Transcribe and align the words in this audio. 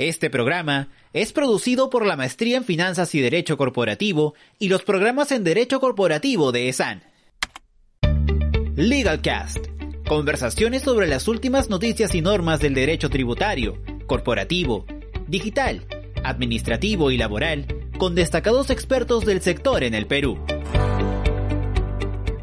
Este 0.00 0.30
programa 0.30 0.88
es 1.12 1.34
producido 1.34 1.90
por 1.90 2.06
la 2.06 2.16
Maestría 2.16 2.56
en 2.56 2.64
Finanzas 2.64 3.14
y 3.14 3.20
Derecho 3.20 3.58
Corporativo 3.58 4.32
y 4.58 4.70
los 4.70 4.82
programas 4.82 5.30
en 5.30 5.44
Derecho 5.44 5.78
Corporativo 5.78 6.52
de 6.52 6.70
ESAN. 6.70 7.02
LegalCast. 8.76 9.58
Conversaciones 10.08 10.84
sobre 10.84 11.06
las 11.06 11.28
últimas 11.28 11.68
noticias 11.68 12.14
y 12.14 12.22
normas 12.22 12.60
del 12.60 12.72
derecho 12.72 13.10
tributario, 13.10 13.76
corporativo, 14.06 14.86
digital, 15.28 15.86
administrativo 16.24 17.10
y 17.10 17.18
laboral 17.18 17.66
con 17.98 18.14
destacados 18.14 18.70
expertos 18.70 19.26
del 19.26 19.42
sector 19.42 19.84
en 19.84 19.92
el 19.92 20.06
Perú. 20.06 20.38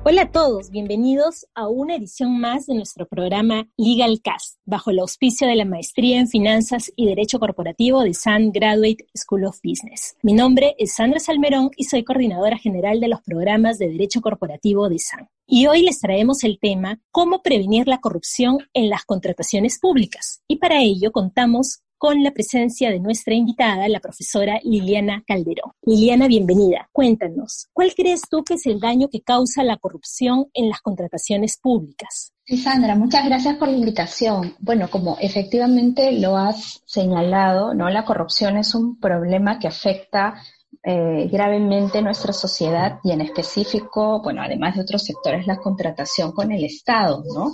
Hola 0.10 0.22
a 0.22 0.32
todos, 0.32 0.72
bienvenidos 0.72 1.48
a 1.54 1.68
una 1.68 1.96
edición 1.96 2.40
más 2.40 2.66
de 2.66 2.76
nuestro 2.76 3.10
programa 3.10 3.68
Legal 3.76 4.22
Cast, 4.24 4.58
bajo 4.64 4.92
el 4.92 5.00
auspicio 5.00 5.50
de 5.50 5.58
la 5.58 5.66
Maestría 5.66 6.18
en 6.18 6.30
Finanzas 6.30 6.94
y 6.96 7.08
Derecho 7.08 7.40
Corporativo 7.40 8.04
de 8.04 8.14
Sun 8.14 8.54
Graduate 8.54 9.06
School 9.14 9.44
of 9.44 9.60
Business. 9.62 10.16
Mi 10.24 10.32
nombre 10.32 10.76
es 10.80 10.94
Sandra 10.96 11.20
Salmerón 11.20 11.72
y 11.76 11.84
soy 11.84 12.06
coordinadora 12.06 12.58
general 12.58 13.02
de 13.02 13.10
los 13.10 13.22
programas 13.22 13.80
de 13.80 13.90
Derecho 13.90 14.22
Corporativo 14.22 14.88
de 14.88 15.00
Sun. 15.00 15.28
Y 15.46 15.68
hoy 15.68 15.82
les 15.82 16.00
traemos 16.00 16.46
el 16.46 16.58
tema 16.58 17.02
Cómo 17.12 17.42
prevenir 17.42 17.90
la 17.90 18.00
corrupción 18.00 18.60
en 18.74 18.90
las 18.90 19.04
contrataciones 19.04 19.78
públicas. 19.78 20.42
Y 20.48 20.56
para 20.56 20.82
ello 20.84 21.12
contamos 21.12 21.82
con 21.98 22.24
la 22.24 22.32
presencia 22.32 22.92
de 22.92 23.00
nuestra 23.00 23.34
invitada, 23.34 23.88
la 23.88 24.00
profesora 24.00 24.60
Liliana 24.64 25.24
Calderón. 25.26 25.72
Liliana, 25.82 26.28
bienvenida. 26.28 26.90
Cuéntanos, 26.92 27.68
¿cuál 27.74 27.94
crees 27.96 28.22
tú 28.30 28.44
que 28.44 28.56
es 28.56 28.66
el 28.66 28.80
daño 28.80 29.08
que 29.10 29.22
causa 29.22 29.64
la 29.64 29.78
corrupción 29.78 30.48
en 30.54 30.70
las 30.70 30.82
contrataciones 30.82 31.58
públicas? 31.58 32.34
Sí, 32.46 32.58
Sandra, 32.58 32.96
muchas 32.96 33.26
gracias 33.26 33.58
por 33.58 33.68
la 33.68 33.78
invitación. 33.78 34.56
Bueno, 34.60 34.90
como 34.90 35.18
efectivamente 35.20 36.14
lo 36.14 36.38
has 36.38 36.82
señalado, 36.86 37.74
¿no? 37.74 37.90
La 37.90 38.06
corrupción 38.06 38.58
es 38.58 38.74
un 38.74 39.00
problema 39.00 39.60
que 39.60 39.68
afecta 39.68 40.36
eh, 40.84 41.28
gravemente 41.32 42.02
nuestra 42.02 42.34
sociedad 42.34 43.00
y 43.04 43.12
en 43.12 43.22
específico, 43.22 44.22
bueno, 44.22 44.42
además 44.42 44.76
de 44.76 44.82
otros 44.82 45.04
sectores, 45.04 45.48
la 45.48 45.58
contratación 45.58 46.32
con 46.32 46.52
el 46.52 46.64
Estado, 46.64 47.24
¿no? 47.34 47.52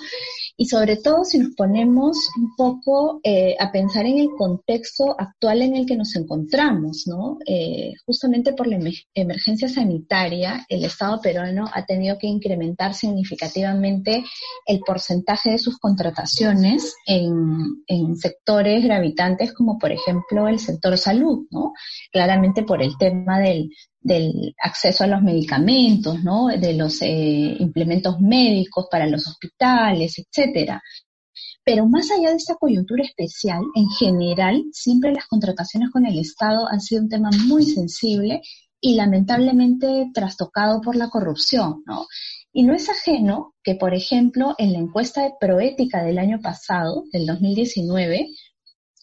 y 0.56 0.66
sobre 0.66 0.98
todo 0.98 1.24
si 1.24 1.40
nos 1.40 1.56
ponemos 1.56 2.30
un 2.38 2.56
poco 2.56 3.20
eh, 3.24 3.56
a 3.60 3.72
pensar 3.72 4.06
en 4.06 4.20
el 4.20 4.30
contexto 4.38 5.16
actual 5.18 5.64
en 5.64 5.76
el 5.76 5.86
que 5.86 5.96
nos 5.96 6.16
encontramos, 6.16 7.06
¿no? 7.08 7.38
Eh, 7.46 7.94
justamente 8.06 8.54
por 8.54 8.68
la 8.68 8.78
emergencia 9.16 9.68
sanitaria, 9.68 10.66
el 10.70 10.86
Estado 10.86 11.20
peruano 11.22 11.66
ha 11.74 11.86
tenido 11.86 12.18
que 12.20 12.28
incrementar 12.28 12.94
significativamente 12.94 14.24
el 14.68 14.80
porcentaje 14.82 15.52
de 15.52 15.58
sus 15.58 15.80
contrataciones 15.80 16.96
en, 17.08 17.84
en 17.88 18.16
sectores 18.16 18.84
gravitantes 18.84 19.54
como 19.54 19.80
por 19.80 19.92
ejemplo 19.92 20.48
el 20.48 20.60
sector 20.60 20.98
salud, 20.98 21.48
¿no? 21.50 21.74
Claramente 22.12 22.64
por 22.64 22.82
el 22.82 22.96
tema 22.98 23.23
del, 23.40 24.56
acceso 24.62 25.04
a 25.04 25.08
los 25.08 25.22
medicamentos, 25.22 26.24
¿no? 26.24 26.48
de 26.48 26.74
los 26.74 27.02
eh, 27.02 27.56
implementos 27.60 28.20
médicos 28.20 28.88
para 28.92 29.08
los 29.08 29.28
hospitales, 29.28 30.16
etcétera. 30.20 30.82
Pero 31.66 31.88
más 31.88 32.12
allá 32.12 32.30
de 32.30 32.36
esta 32.36 32.56
coyuntura 32.56 33.04
especial, 33.04 33.62
en 33.76 33.88
general, 33.90 34.64
siempre 34.74 35.14
las 35.14 35.28
contrataciones 35.28 35.92
con 35.92 36.06
el 36.06 36.20
Estado 36.20 36.68
han 36.70 36.82
sido 36.82 37.04
un 37.04 37.10
tema 37.10 37.30
muy 37.48 37.66
sensible 37.66 38.42
y 38.82 38.96
lamentablemente 38.96 40.12
trastocado 40.14 40.82
por 40.82 40.98
la 40.98 41.10
corrupción, 41.10 41.84
¿no? 41.86 42.06
Y 42.52 42.64
no 42.64 42.76
es 42.76 42.90
ajeno 42.90 43.56
que, 43.64 43.76
por 43.76 43.94
ejemplo, 43.96 44.56
en 44.58 44.74
la 44.74 44.80
encuesta 44.80 45.24
de 45.24 45.34
Proética 45.40 46.04
del 46.04 46.20
año 46.20 46.40
pasado, 46.42 47.06
del 47.12 47.26
2019, 47.26 48.28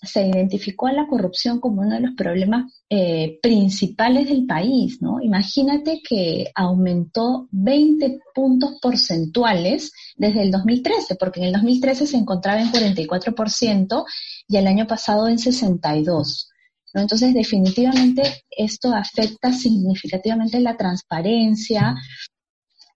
se 0.02 0.26
identificó 0.26 0.86
a 0.86 0.92
la 0.92 1.06
corrupción 1.06 1.60
como 1.60 1.82
uno 1.82 1.94
de 1.94 2.00
los 2.00 2.14
problemas 2.14 2.72
eh, 2.88 3.38
principales 3.42 4.28
del 4.28 4.46
país, 4.46 5.00
¿no? 5.02 5.20
Imagínate 5.20 6.00
que 6.06 6.50
aumentó 6.54 7.48
20 7.50 8.20
puntos 8.34 8.78
porcentuales 8.80 9.92
desde 10.16 10.42
el 10.42 10.50
2013, 10.50 11.16
porque 11.16 11.40
en 11.40 11.46
el 11.46 11.52
2013 11.52 12.06
se 12.06 12.16
encontraba 12.16 12.60
en 12.60 12.72
44% 12.72 14.04
y 14.48 14.56
el 14.56 14.66
año 14.66 14.86
pasado 14.86 15.28
en 15.28 15.36
62%. 15.36 16.46
¿no? 16.94 17.02
Entonces, 17.02 17.34
definitivamente 17.34 18.44
esto 18.50 18.92
afecta 18.94 19.52
significativamente 19.52 20.60
la 20.60 20.76
transparencia 20.76 21.94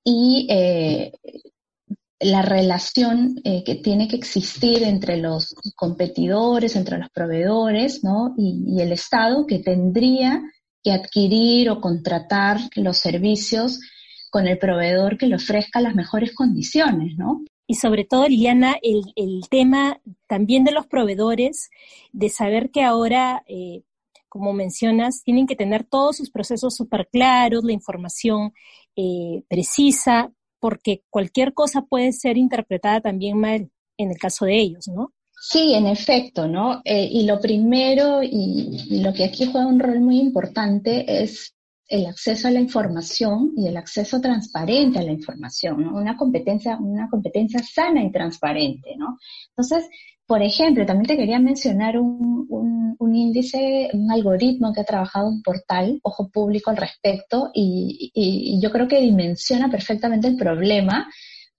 y 0.03 0.47
eh, 0.51 1.13
la 2.21 2.43
relación 2.43 3.37
eh, 3.45 3.65
que 3.65 3.75
tiene 3.75 4.09
que 4.09 4.17
existir 4.17 4.83
entre 4.83 5.17
los 5.17 5.55
competidores, 5.75 6.77
entre 6.77 6.99
los 6.99 7.11
proveedores, 7.11 8.05
¿no? 8.05 8.35
Y, 8.37 8.81
el 8.81 8.93
Estado 8.93 9.47
que 9.47 9.59
tendría 9.59 10.43
que 10.83 10.93
adquirir 10.93 11.71
o 11.71 11.81
contratar 11.81 12.59
los 12.77 12.99
servicios 12.99 13.81
con 14.31 14.47
el 14.47 14.59
proveedor 14.59 15.17
que 15.17 15.27
le 15.27 15.37
ofrezca 15.37 15.81
las 15.81 15.95
mejores 15.95 16.35
condiciones, 16.35 17.17
¿no? 17.17 17.43
Y 17.67 17.77
sobre 17.77 18.05
todo, 18.05 18.29
Liliana, 18.29 18.77
el, 18.83 19.13
el 19.17 19.49
tema 19.49 20.01
también 20.27 20.65
de 20.65 20.73
los 20.73 20.87
proveedores, 20.87 21.71
de 22.13 22.29
saber 22.29 22.71
que 22.71 22.83
ahora, 22.83 23.43
eh, 23.47 23.83
como 24.29 24.53
mencionas, 24.53 25.23
tienen 25.25 25.47
que 25.47 25.57
tener 25.57 25.85
todos 25.85 26.19
sus 26.19 26.31
procesos 26.31 26.75
súper 26.75 27.09
claros, 27.11 27.65
la 27.65 27.73
información 27.73 28.53
eh, 28.97 29.43
precisa, 29.49 30.31
porque 30.65 31.03
cualquier 31.11 31.53
cosa 31.53 31.83
puede 31.83 32.11
ser 32.13 32.39
interpretada 32.39 33.03
también 33.03 33.37
mal 33.37 33.71
en 33.99 34.11
el 34.11 34.17
caso 34.17 34.47
de 34.47 34.59
ellos, 34.59 34.89
¿no? 34.89 35.13
Sí, 35.39 35.75
en 35.75 35.87
efecto, 35.87 36.49
¿no? 36.49 36.81
Eh, 36.87 37.07
y 37.13 37.27
lo 37.27 37.39
primero 37.39 38.23
y, 38.23 39.03
lo 39.03 39.13
que 39.13 39.25
aquí 39.25 39.45
juega 39.45 39.67
un 39.67 39.79
rol 39.79 40.01
muy 40.01 40.19
importante 40.19 41.23
es 41.23 41.55
el 41.87 42.07
acceso 42.07 42.49
a 42.49 42.51
la 42.51 42.61
información 42.61 43.53
y 43.55 43.67
el 43.67 43.77
acceso 43.77 44.23
transparente 44.23 45.01
a 45.01 45.03
la 45.03 45.13
información, 45.13 45.83
¿no? 45.83 45.99
Una 45.99 46.17
competencia, 46.17 46.79
una 46.79 47.11
competencia 47.11 47.61
sana 47.63 48.03
y 48.03 48.11
transparente, 48.11 48.97
¿no? 48.97 49.19
Entonces, 49.51 49.87
por 50.27 50.41
ejemplo, 50.41 50.87
también 50.87 51.09
te 51.09 51.19
quería 51.19 51.41
mencionar 51.41 51.99
un, 51.99 52.47
un, 52.49 52.84
índice, 53.01 53.91
un 53.93 54.11
algoritmo 54.11 54.73
que 54.73 54.81
ha 54.81 54.85
trabajado 54.85 55.29
un 55.29 55.43
portal, 55.43 56.01
Ojo 56.03 56.29
Público, 56.31 56.71
al 56.71 56.77
respecto, 56.77 57.51
y, 57.53 58.11
y, 58.15 58.61
yo 58.61 58.71
creo 58.71 58.89
que 58.89 59.01
dimensiona 59.01 59.71
perfectamente 59.71 60.29
el 60.29 60.37
problema, 60.37 61.09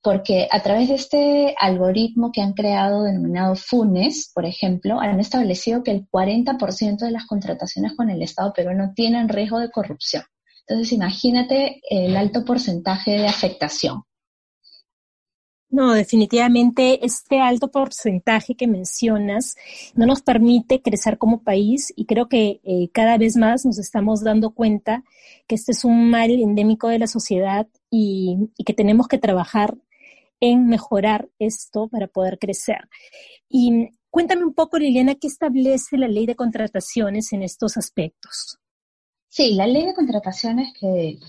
porque 0.02 0.48
a 0.52 0.62
través 0.62 0.90
de 0.90 0.96
este 0.96 1.56
algoritmo 1.58 2.32
que 2.32 2.42
han 2.42 2.54
creado 2.54 3.04
denominado 3.04 3.56
FUNES, 3.56 4.32
por 4.34 4.46
ejemplo, 4.46 5.00
han 5.00 5.20
establecido 5.20 5.84
que 5.84 5.92
el 5.92 6.08
40% 6.08 6.98
de 6.98 7.12
las 7.12 7.26
contrataciones 7.26 7.94
con 7.96 8.10
el 8.10 8.22
Estado 8.22 8.54
peruano 8.54 8.94
tienen 8.96 9.30
riesgo 9.30 9.60
de 9.60 9.72
corrupción. 9.72 10.24
Entonces, 10.68 10.94
imagínate 10.94 11.82
el 11.90 12.16
alto 12.18 12.46
porcentaje 12.46 13.12
de 13.12 13.28
afectación. 13.28 14.04
No, 15.76 15.92
definitivamente 15.92 17.06
este 17.06 17.42
alto 17.42 17.70
porcentaje 17.70 18.56
que 18.56 18.66
mencionas 18.66 19.58
no 19.94 20.06
nos 20.06 20.22
permite 20.22 20.82
crecer 20.82 21.18
como 21.18 21.44
país 21.44 21.92
y 21.98 22.06
creo 22.06 22.30
que 22.30 22.62
eh, 22.64 22.88
cada 22.94 23.18
vez 23.18 23.36
más 23.36 23.66
nos 23.66 23.78
estamos 23.78 24.24
dando 24.24 24.52
cuenta 24.52 25.04
que 25.48 25.56
este 25.56 25.74
es 25.74 25.84
un 25.84 26.10
mal 26.10 26.32
endémico 26.32 26.88
de 26.88 27.00
la 27.00 27.08
sociedad 27.08 27.68
y, 27.90 28.38
y 28.56 28.64
que 28.64 28.74
tenemos 28.74 29.10
que 29.10 29.18
trabajar 29.18 29.78
en 30.40 30.68
mejorar 30.68 31.28
esto 31.40 31.90
para 31.90 32.08
poder 32.08 32.40
crecer. 32.40 32.88
Y 33.50 33.90
cuéntame 34.10 34.46
un 34.46 34.54
poco, 34.54 34.80
Liliana, 34.80 35.16
¿qué 35.16 35.28
establece 35.28 35.98
la 35.98 36.08
ley 36.08 36.26
de 36.26 36.36
contrataciones 36.36 37.34
en 37.34 37.44
estos 37.44 37.76
aspectos? 37.76 38.60
Sí, 39.36 39.54
la 39.54 39.68
ley 39.68 39.86
de 39.86 39.94
contrataciones 39.94 40.72
que, 40.80 41.20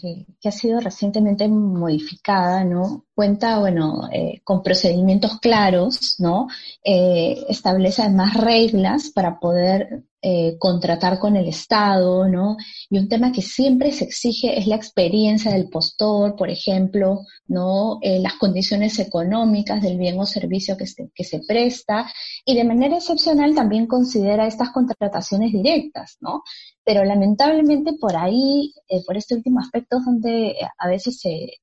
que, 0.40 0.48
ha 0.48 0.52
sido 0.52 0.78
recientemente 0.78 1.48
modificada, 1.48 2.62
¿no? 2.62 3.04
Cuenta, 3.12 3.58
bueno, 3.58 4.08
eh, 4.12 4.42
con 4.44 4.62
procedimientos 4.62 5.40
claros, 5.40 6.14
¿no? 6.20 6.46
Eh, 6.84 7.44
establece 7.48 8.02
además 8.02 8.34
reglas 8.34 9.10
para 9.10 9.40
poder 9.40 10.04
eh, 10.28 10.56
contratar 10.58 11.20
con 11.20 11.36
el 11.36 11.46
Estado, 11.46 12.26
¿no? 12.28 12.56
Y 12.90 12.98
un 12.98 13.08
tema 13.08 13.30
que 13.30 13.42
siempre 13.42 13.92
se 13.92 14.02
exige 14.06 14.58
es 14.58 14.66
la 14.66 14.74
experiencia 14.74 15.52
del 15.52 15.68
postor, 15.68 16.34
por 16.34 16.50
ejemplo, 16.50 17.20
¿no? 17.46 18.00
Eh, 18.02 18.18
las 18.18 18.34
condiciones 18.34 18.98
económicas 18.98 19.80
del 19.80 19.98
bien 19.98 20.18
o 20.18 20.26
servicio 20.26 20.76
que 20.76 20.86
se, 20.88 21.40
presta 21.46 22.10
y 22.44 22.56
de 22.56 22.64
manera 22.64 22.96
excepcional 22.96 23.54
también 23.54 23.86
considera 23.86 24.48
estas 24.48 24.70
contrataciones 24.70 25.52
directas, 25.52 26.16
¿no? 26.20 26.42
Pero 26.82 27.04
lamentablemente 27.04 27.92
por 27.92 28.16
ahí, 28.16 28.72
eh, 28.88 29.04
por 29.06 29.16
este 29.16 29.36
último 29.36 29.60
aspecto, 29.60 30.00
donde 30.04 30.56
a 30.76 30.88
veces 30.88 31.20
se, 31.20 31.60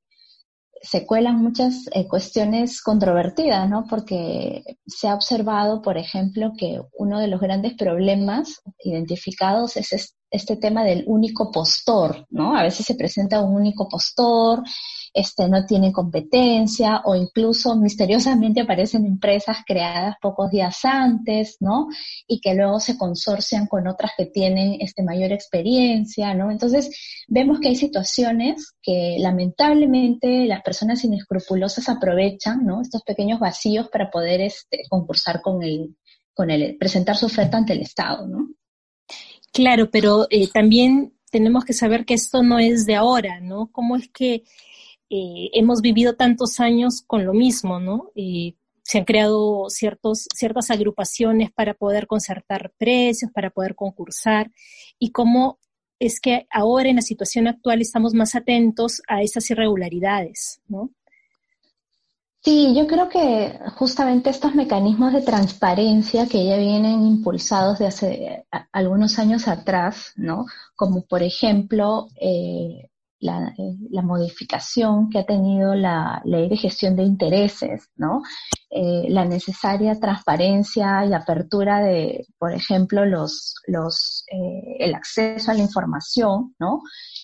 se 0.83 1.05
cuelan 1.05 1.41
muchas 1.41 1.85
eh, 1.93 2.07
cuestiones 2.07 2.81
controvertidas, 2.81 3.69
¿no? 3.69 3.85
Porque 3.89 4.63
se 4.85 5.07
ha 5.07 5.15
observado, 5.15 5.81
por 5.81 5.97
ejemplo, 5.97 6.51
que 6.57 6.81
uno 6.97 7.19
de 7.19 7.27
los 7.29 7.39
grandes 7.39 7.73
problemas 7.75 8.61
identificados 8.83 9.77
es, 9.77 10.15
este 10.33 10.57
tema 10.57 10.83
del 10.83 11.03
único 11.05 11.51
postor, 11.51 12.25
¿no? 12.31 12.57
A 12.57 12.63
veces 12.63 12.85
se 12.87 12.95
presenta 12.95 13.39
un 13.39 13.55
único 13.55 13.87
postor, 13.87 14.63
este, 15.13 15.47
no 15.47 15.63
tienen 15.67 15.91
competencia 15.91 17.03
o 17.05 17.15
incluso 17.15 17.75
misteriosamente 17.75 18.61
aparecen 18.61 19.05
empresas 19.05 19.57
creadas 19.63 20.15
pocos 20.19 20.49
días 20.49 20.83
antes, 20.85 21.57
¿no? 21.59 21.87
Y 22.27 22.41
que 22.41 22.55
luego 22.55 22.79
se 22.79 22.97
consorcian 22.97 23.67
con 23.67 23.87
otras 23.87 24.13
que 24.17 24.25
tienen 24.25 24.77
este, 24.81 25.03
mayor 25.03 25.31
experiencia, 25.31 26.33
¿no? 26.33 26.49
Entonces, 26.49 26.89
vemos 27.27 27.59
que 27.59 27.67
hay 27.67 27.75
situaciones 27.75 28.73
que 28.81 29.17
lamentablemente 29.19 30.47
las 30.47 30.63
personas 30.63 31.03
inescrupulosas 31.03 31.89
aprovechan, 31.89 32.65
¿no? 32.65 32.81
Estos 32.81 33.03
pequeños 33.03 33.39
vacíos 33.39 33.87
para 33.89 34.09
poder 34.09 34.41
este, 34.41 34.81
concursar 34.89 35.41
con 35.41 35.61
el, 35.61 35.95
con 36.33 36.49
el, 36.49 36.75
presentar 36.77 37.15
su 37.17 37.27
oferta 37.27 37.57
ante 37.57 37.73
el 37.73 37.81
Estado, 37.81 38.27
¿no? 38.27 38.47
Claro, 39.53 39.89
pero 39.91 40.25
eh, 40.31 40.49
también 40.51 41.13
tenemos 41.31 41.63
que 41.63 41.73
saber 41.73 42.05
que 42.05 42.15
esto 42.15 42.41
no 42.41 42.59
es 42.59 42.85
de 42.85 42.95
ahora, 42.95 43.39
¿no? 43.39 43.71
¿Cómo 43.71 43.95
es 43.95 44.09
que 44.09 44.43
eh, 45.09 45.49
hemos 45.53 45.81
vivido 45.81 46.15
tantos 46.15 46.59
años 46.59 47.03
con 47.05 47.25
lo 47.25 47.33
mismo, 47.33 47.79
¿no? 47.79 48.11
se 48.85 48.97
han 48.97 49.05
creado 49.05 49.69
ciertos, 49.69 50.27
ciertas 50.35 50.69
agrupaciones 50.69 51.51
para 51.53 51.73
poder 51.73 52.05
concertar 52.05 52.73
precios, 52.77 53.31
para 53.31 53.49
poder 53.49 53.75
concursar, 53.75 54.51
y 54.99 55.11
cómo 55.11 55.59
es 55.99 56.19
que 56.19 56.47
ahora 56.51 56.89
en 56.89 56.97
la 56.97 57.01
situación 57.01 57.47
actual 57.47 57.79
estamos 57.81 58.13
más 58.13 58.35
atentos 58.35 59.01
a 59.07 59.21
esas 59.21 59.49
irregularidades, 59.49 60.61
¿no? 60.67 60.91
Sí, 62.43 62.75
yo 62.75 62.87
creo 62.87 63.07
que 63.07 63.57
justamente 63.77 64.29
estos 64.29 64.53
mecanismos 64.53 65.13
de 65.13 65.21
transparencia 65.21 66.27
que 66.27 66.45
ya 66.45 66.57
vienen 66.57 67.01
impulsados 67.05 67.79
de 67.79 67.87
hace 67.87 68.45
algunos 68.73 69.17
años 69.17 69.47
atrás, 69.47 70.11
¿no? 70.17 70.45
Como 70.75 71.05
por 71.05 71.23
ejemplo 71.23 72.07
eh, 72.19 72.89
la, 73.19 73.47
eh, 73.57 73.77
la, 73.91 74.01
modificación 74.01 75.09
que 75.09 75.19
ha 75.19 75.25
tenido 75.25 75.73
la 75.73 76.21
ley 76.25 76.49
de 76.49 76.57
gestión 76.57 76.97
de 76.97 77.03
intereses, 77.03 77.89
¿no? 77.95 78.21
Eh, 78.75 79.05
la 79.09 79.23
necesaria 79.23 79.99
transparencia 79.99 81.05
y 81.05 81.13
apertura 81.13 81.79
de, 81.79 82.25
por 82.39 82.53
ejemplo, 82.53 83.05
los, 83.05 83.53
los, 83.67 84.25
eh, 84.31 84.77
el 84.79 84.95
acceso 84.95 85.51
a 85.51 85.53
la 85.53 85.61
información, 85.61 86.55
¿no? 86.57 86.81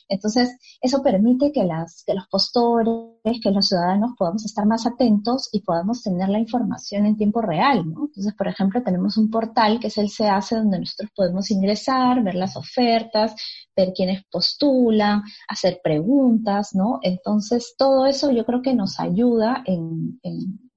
Entonces, 0.07 0.56
eso 0.80 1.01
permite 1.01 1.51
que, 1.51 1.63
las, 1.63 2.04
que 2.06 2.13
los 2.13 2.28
postores, 2.28 3.40
que 3.42 3.50
los 3.50 3.68
ciudadanos 3.68 4.12
podamos 4.16 4.46
estar 4.46 4.68
más 4.68 4.86
atentos 4.86 5.50
y 5.51 5.62
podamos 5.62 6.04
tener 6.04 6.30
la 6.30 6.38
información 6.38 7.07
en 7.07 7.18
tiempo 7.18 7.42
real, 7.42 7.84
¿no? 7.90 8.06
Entonces, 8.06 8.36
por 8.36 8.48
ejemplo, 8.48 8.84
tenemos 8.84 9.18
un 9.18 9.31
portal 9.31 9.80
que 9.80 9.88
es 9.88 9.98
el 9.98 10.12
CEACE 10.12 10.56
donde 10.56 10.78
nosotros 10.78 11.10
podemos 11.16 11.50
ingresar, 11.50 12.22
ver 12.24 12.36
las 12.36 12.57
ofertas, 12.57 13.34
ver 13.75 13.92
quiénes 13.96 14.24
postulan, 14.31 15.24
hacer 15.48 15.80
preguntas, 15.84 16.75
¿no? 16.75 17.00
Entonces, 17.01 17.74
todo 17.75 18.06
eso 18.06 18.30
yo 18.31 18.46
creo 18.46 18.62
que 18.62 18.75
nos 18.75 19.00
ayuda 19.00 19.63
en, 19.66 20.19
en, 20.22 20.69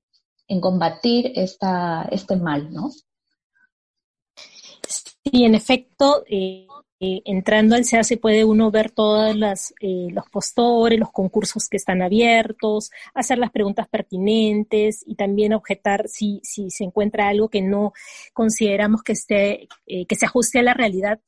combatir 0.61 1.33
esta, 1.35 2.09
este 2.11 2.37
mal, 2.37 2.73
¿no? 2.73 2.91
Sí, 4.89 5.45
en 5.45 5.55
efecto, 5.55 6.25
eh, 6.29 6.67
eh, 7.05 7.21
entrando 7.25 7.75
al 7.75 7.85
SEA 7.85 8.05
se 8.05 8.17
puede 8.17 8.45
uno 8.45 8.71
ver 8.71 8.93
todos 8.93 9.35
eh, 9.81 10.07
los 10.13 10.31
postores, 10.31 11.01
los 11.01 11.11
concursos 11.11 11.69
que 11.69 11.77
están 11.77 12.01
abiertos, 12.01 12.93
hacer 13.13 13.39
las 13.39 13.51
preguntas 13.51 13.89
pertinentes 13.89 15.03
y 15.05 15.17
también 15.17 15.53
objetar 15.53 16.07
si, 16.07 16.41
si 16.45 16.71
se 16.71 16.85
encuentra 16.85 17.27
algo 17.27 17.49
que 17.49 17.61
no 17.61 17.93
consideramos 18.33 19.03
que, 19.03 19.15
esté, 19.15 19.69
eh, 19.85 20.07
que 20.07 20.15
se 20.15 20.27
ajuste 20.27 20.61
a 20.61 20.63
la 20.63 20.75
realidad. 20.75 21.19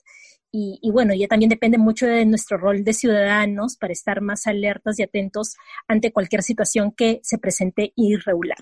Y, 0.56 0.78
y, 0.80 0.92
bueno, 0.92 1.14
ya 1.14 1.26
también 1.26 1.48
depende 1.48 1.78
mucho 1.78 2.06
de 2.06 2.24
nuestro 2.24 2.58
rol 2.58 2.84
de 2.84 2.92
ciudadanos 2.92 3.76
para 3.76 3.92
estar 3.92 4.20
más 4.20 4.46
alertas 4.46 5.00
y 5.00 5.02
atentos 5.02 5.56
ante 5.88 6.12
cualquier 6.12 6.44
situación 6.44 6.92
que 6.92 7.18
se 7.24 7.38
presente 7.38 7.92
irregular. 7.96 8.58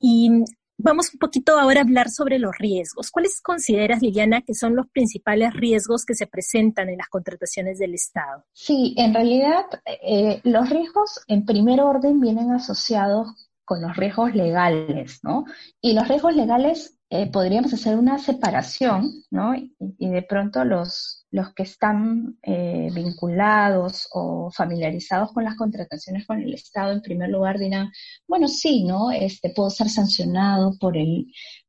Y 0.00 0.30
Vamos 0.76 1.12
un 1.14 1.20
poquito 1.20 1.56
ahora 1.56 1.80
a 1.80 1.84
hablar 1.84 2.10
sobre 2.10 2.40
los 2.40 2.58
riesgos. 2.58 3.12
¿Cuáles 3.12 3.40
consideras, 3.40 4.02
Liliana, 4.02 4.42
que 4.42 4.54
son 4.54 4.74
los 4.74 4.88
principales 4.88 5.54
riesgos 5.54 6.04
que 6.04 6.14
se 6.14 6.26
presentan 6.26 6.88
en 6.88 6.98
las 6.98 7.08
contrataciones 7.08 7.78
del 7.78 7.94
Estado? 7.94 8.44
Sí, 8.52 8.92
en 8.98 9.14
realidad 9.14 9.66
eh, 10.02 10.40
los 10.42 10.68
riesgos 10.68 11.20
en 11.28 11.46
primer 11.46 11.80
orden 11.80 12.20
vienen 12.20 12.50
asociados 12.50 13.48
con 13.64 13.80
los 13.80 13.96
riesgos 13.96 14.34
legales, 14.34 15.20
¿no? 15.22 15.44
Y 15.80 15.94
los 15.94 16.06
riesgos 16.08 16.34
legales 16.34 16.98
eh, 17.10 17.30
podríamos 17.30 17.72
hacer 17.72 17.96
una 17.96 18.18
separación, 18.18 19.10
¿no? 19.30 19.54
Y, 19.54 20.08
de 20.08 20.22
pronto 20.22 20.64
los, 20.64 21.26
los 21.30 21.54
que 21.54 21.62
están 21.62 22.38
eh, 22.42 22.88
vinculados 22.92 24.08
o 24.12 24.50
familiarizados 24.50 25.32
con 25.32 25.44
las 25.44 25.56
contrataciones 25.56 26.26
con 26.26 26.40
el 26.40 26.52
Estado, 26.54 26.92
en 26.92 27.02
primer 27.02 27.30
lugar 27.30 27.58
dirán, 27.58 27.90
bueno, 28.26 28.48
sí, 28.48 28.84
¿no? 28.84 29.10
Este, 29.12 29.50
puedo 29.50 29.70
ser 29.70 29.88
sancionado 29.88 30.72
por 30.78 30.96
el, 30.96 31.26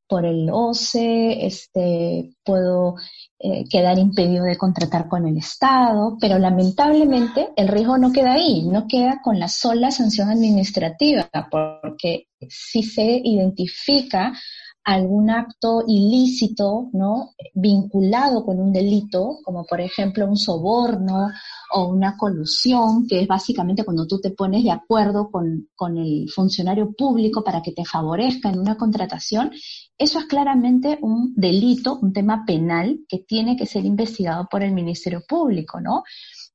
por 0.07 0.25
el 0.25 0.49
OCE, 0.51 1.45
este, 1.45 2.31
puedo 2.43 2.95
eh, 3.39 3.65
quedar 3.69 3.97
impedido 3.99 4.45
de 4.45 4.57
contratar 4.57 5.07
con 5.07 5.27
el 5.27 5.37
Estado, 5.37 6.17
pero 6.19 6.39
lamentablemente 6.39 7.49
el 7.55 7.67
riesgo 7.67 7.97
no 7.97 8.11
queda 8.11 8.33
ahí, 8.33 8.63
no 8.63 8.87
queda 8.87 9.21
con 9.23 9.39
la 9.39 9.47
sola 9.47 9.91
sanción 9.91 10.29
administrativa, 10.29 11.29
porque 11.49 12.27
si 12.47 12.83
se 12.83 13.21
identifica 13.23 14.33
algún 14.85 15.31
acto 15.31 15.83
ilícito, 15.87 16.89
¿no? 16.93 17.31
Vinculado 17.55 18.45
con 18.45 18.59
un 18.59 18.71
delito, 18.71 19.39
como 19.43 19.65
por 19.65 19.81
ejemplo 19.81 20.27
un 20.27 20.37
soborno 20.37 21.27
o 21.73 21.87
una 21.87 22.15
colusión, 22.15 23.07
que 23.07 23.21
es 23.21 23.27
básicamente 23.27 23.83
cuando 23.83 24.05
tú 24.05 24.21
te 24.21 24.29
pones 24.29 24.63
de 24.63 24.69
acuerdo 24.69 25.31
con, 25.31 25.69
con 25.75 25.97
el 25.97 26.29
funcionario 26.29 26.93
público 26.95 27.43
para 27.43 27.63
que 27.63 27.71
te 27.71 27.83
favorezca 27.83 28.49
en 28.49 28.59
una 28.59 28.77
contratación, 28.77 29.51
eso 29.97 30.19
es 30.19 30.25
claramente 30.25 30.99
un 31.01 31.33
delito, 31.35 31.99
un 32.01 32.11
tema 32.11 32.43
penal 32.45 32.99
que 33.07 33.19
tiene 33.19 33.55
que 33.55 33.65
ser 33.65 33.85
investigado 33.85 34.47
por 34.49 34.63
el 34.63 34.73
Ministerio 34.73 35.23
Público, 35.27 35.79
¿no? 35.79 36.03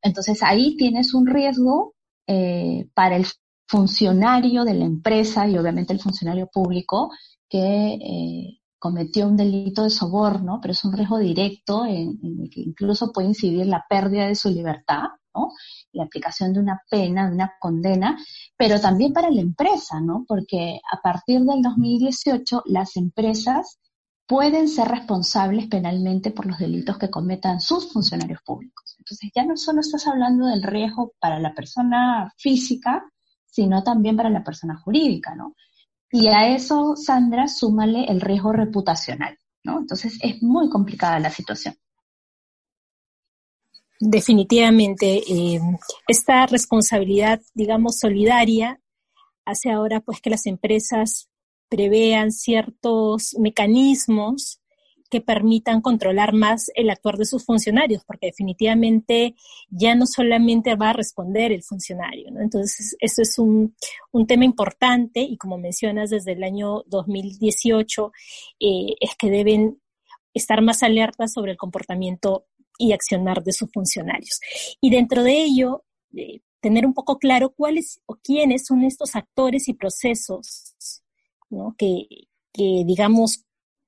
Entonces 0.03 0.43
ahí 0.43 0.77
tienes 0.77 1.15
un 1.15 1.27
riesgo 1.27 1.95
eh, 2.27 2.89
para 2.95 3.17
el 3.17 3.27
funcionario 3.67 4.65
de 4.65 4.75
la 4.75 4.85
empresa 4.85 5.49
y 5.49 5.57
obviamente 5.57 5.93
el 5.93 6.01
funcionario 6.01 6.49
público 6.53 7.11
que 7.49 7.95
eh, 7.95 8.61
cometió 8.79 9.29
un 9.29 9.37
delito 9.37 9.85
de 9.85 9.91
soborno, 9.91 10.59
pero 10.61 10.73
es 10.73 10.85
un 10.85 10.93
riesgo 10.93 11.19
directo 11.19 11.85
en, 11.85 12.19
el 12.23 12.51
que 12.51 12.63
incluso 12.63 13.13
puede 13.13 13.29
incidir 13.29 13.67
la 13.67 13.85
pérdida 13.89 14.27
de 14.27 14.35
su 14.35 14.51
libertad, 14.51 15.05
la 15.93 16.05
aplicación 16.05 16.53
de 16.53 16.61
una 16.61 16.81
pena, 16.91 17.29
de 17.29 17.35
una 17.35 17.53
condena, 17.61 18.19
pero 18.57 18.81
también 18.81 19.13
para 19.13 19.31
la 19.31 19.41
empresa, 19.41 20.01
¿no? 20.01 20.25
Porque 20.27 20.81
a 20.91 21.01
partir 21.01 21.41
del 21.41 21.63
2018 21.63 22.63
las 22.67 22.97
empresas 22.97 23.79
pueden 24.27 24.69
ser 24.69 24.87
responsables 24.87 25.67
penalmente 25.67 26.31
por 26.31 26.47
los 26.47 26.59
delitos 26.59 26.99
que 26.99 27.11
cometan 27.11 27.61
sus 27.61 27.93
funcionarios 27.93 28.41
públicos. 28.45 28.95
Entonces 28.99 29.31
ya 29.35 29.45
no 29.45 29.57
solo 29.57 29.81
estás 29.81 30.07
hablando 30.07 30.47
del 30.47 30.63
riesgo 30.63 31.15
para 31.19 31.41
la 31.41 31.53
persona 31.53 32.33
física, 32.37 33.05
sino 33.45 33.83
también 33.83 34.17
para 34.17 34.31
la 34.31 34.45
persona 34.45 34.77
jurídica, 34.77 35.35
¿no? 35.35 35.57
Y 36.13 36.29
a 36.29 36.55
eso, 36.55 36.95
Sandra, 36.97 37.49
súmale 37.49 38.05
el 38.05 38.21
riesgo 38.21 38.53
reputacional, 38.53 39.37
¿no? 39.65 39.81
Entonces 39.81 40.19
es 40.23 40.43
muy 40.43 40.69
complicada 40.69 41.19
la 41.19 41.31
situación. 41.31 41.75
Definitivamente, 44.03 45.23
eh, 45.29 45.61
esta 46.09 46.47
responsabilidad, 46.47 47.43
digamos, 47.53 47.99
solidaria 47.99 48.81
hace 49.45 49.71
ahora 49.71 50.01
pues 50.01 50.23
que 50.23 50.31
las 50.31 50.47
empresas 50.47 51.29
prevean 51.69 52.33
ciertos 52.33 53.37
mecanismos 53.39 54.61
que 55.11 55.21
permitan 55.21 55.83
controlar 55.83 56.33
más 56.33 56.71
el 56.77 56.89
actuar 56.89 57.19
de 57.19 57.27
sus 57.27 57.45
funcionarios, 57.45 58.03
porque 58.07 58.29
definitivamente 58.29 59.35
ya 59.69 59.95
no 59.95 60.07
solamente 60.07 60.77
va 60.77 60.91
a 60.91 60.95
responder 60.95 61.53
el 61.53 61.63
funcionario, 61.63 62.31
¿no? 62.31 62.41
Entonces, 62.41 62.97
eso 63.01 63.21
es 63.21 63.39
un, 63.39 63.75
un 64.13 64.27
tema 64.27 64.47
importante 64.47 65.21
y 65.21 65.37
como 65.37 65.59
mencionas 65.59 66.11
desde 66.11 66.33
el 66.33 66.45
año 66.45 66.85
2018, 66.87 68.13
eh, 68.61 68.95
es 69.01 69.17
que 69.19 69.31
deben 69.31 69.81
estar 70.33 70.63
más 70.63 70.83
alertas 70.83 71.33
sobre 71.33 71.53
el 71.53 71.59
comportamiento 71.59 72.47
y 72.81 72.93
accionar 72.93 73.43
de 73.43 73.53
sus 73.53 73.71
funcionarios. 73.71 74.41
Y 74.81 74.91
dentro 74.91 75.23
de 75.23 75.43
ello, 75.43 75.85
eh, 76.17 76.41
tener 76.61 76.87
un 76.87 76.95
poco 76.95 77.19
claro 77.19 77.51
cuáles 77.51 78.01
o 78.07 78.17
quiénes 78.17 78.67
son 78.67 78.83
estos 78.83 79.15
actores 79.15 79.69
y 79.69 79.75
procesos 79.75 80.75
que, 81.77 82.07
que, 82.53 82.83
digamos, 82.87 83.45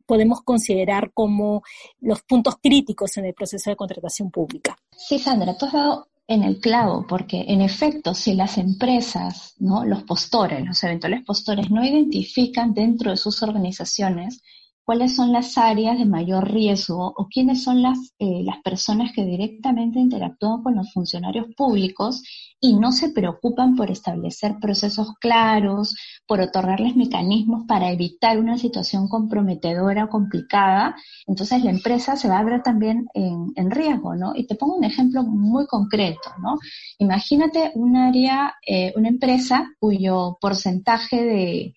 podemos 0.06 0.42
considerar 0.42 1.12
como 1.14 1.62
los 2.00 2.22
puntos 2.22 2.56
críticos 2.62 3.16
en 3.16 3.26
el 3.26 3.34
proceso 3.34 3.70
de 3.70 3.76
contratación 3.76 4.30
pública. 4.30 4.76
Sí, 4.90 5.18
Sandra, 5.18 5.56
tú 5.56 5.66
has 5.66 5.72
dado 5.72 6.08
en 6.26 6.42
el 6.42 6.60
clavo, 6.60 7.06
porque 7.06 7.44
en 7.48 7.60
efecto, 7.60 8.14
si 8.14 8.34
las 8.34 8.58
empresas, 8.58 9.54
¿no? 9.58 9.84
los 9.84 10.02
postores, 10.04 10.64
los 10.64 10.82
eventuales 10.82 11.24
postores, 11.24 11.70
no 11.70 11.84
identifican 11.84 12.74
dentro 12.74 13.10
de 13.10 13.16
sus 13.16 13.42
organizaciones 13.42 14.42
cuáles 14.84 15.14
son 15.14 15.32
las 15.32 15.56
áreas 15.58 15.98
de 15.98 16.04
mayor 16.04 16.50
riesgo 16.50 17.12
o 17.16 17.28
quiénes 17.28 17.62
son 17.62 17.82
las, 17.82 17.98
eh, 18.18 18.42
las 18.44 18.58
personas 18.62 19.12
que 19.12 19.24
directamente 19.24 20.00
interactúan 20.00 20.62
con 20.62 20.76
los 20.76 20.92
funcionarios 20.92 21.46
públicos 21.56 22.22
y 22.60 22.74
no 22.74 22.92
se 22.92 23.10
preocupan 23.10 23.76
por 23.76 23.90
establecer 23.90 24.56
procesos 24.60 25.14
claros, 25.20 25.96
por 26.26 26.40
otorgarles 26.40 26.96
mecanismos 26.96 27.64
para 27.66 27.90
evitar 27.90 28.38
una 28.38 28.58
situación 28.58 29.08
comprometedora 29.08 30.04
o 30.04 30.08
complicada, 30.08 30.94
entonces 31.26 31.62
la 31.64 31.70
empresa 31.70 32.16
se 32.16 32.28
va 32.28 32.38
a 32.38 32.44
ver 32.44 32.62
también 32.62 33.06
en, 33.14 33.52
en 33.56 33.70
riesgo, 33.70 34.14
¿no? 34.14 34.32
Y 34.34 34.46
te 34.46 34.54
pongo 34.54 34.76
un 34.76 34.84
ejemplo 34.84 35.22
muy 35.22 35.66
concreto, 35.66 36.30
¿no? 36.40 36.58
Imagínate 36.98 37.72
un 37.74 37.96
área, 37.96 38.54
eh, 38.66 38.92
una 38.96 39.08
empresa 39.08 39.68
cuyo 39.78 40.38
porcentaje 40.40 41.24
de 41.24 41.74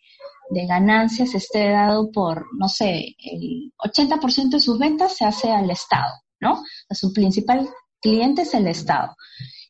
de 0.49 0.65
ganancias 0.65 1.33
esté 1.33 1.69
dado 1.69 2.11
por, 2.11 2.45
no 2.57 2.69
sé, 2.69 3.15
el 3.17 3.73
80% 3.77 4.49
de 4.49 4.59
sus 4.59 4.77
ventas 4.77 5.15
se 5.17 5.25
hace 5.25 5.51
al 5.51 5.69
Estado, 5.69 6.13
¿no? 6.39 6.63
su 6.91 7.11
principal 7.13 7.67
cliente 8.01 8.43
es 8.43 8.53
el 8.53 8.67
Estado. 8.67 9.15